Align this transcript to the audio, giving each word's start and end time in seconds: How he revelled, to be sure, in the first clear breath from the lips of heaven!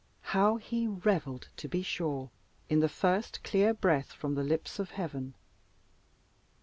How 0.33 0.55
he 0.57 0.87
revelled, 0.87 1.49
to 1.57 1.67
be 1.67 1.83
sure, 1.83 2.31
in 2.69 2.79
the 2.79 2.89
first 2.89 3.43
clear 3.43 3.71
breath 3.71 4.13
from 4.13 4.33
the 4.33 4.41
lips 4.41 4.79
of 4.79 4.89
heaven! 4.89 5.35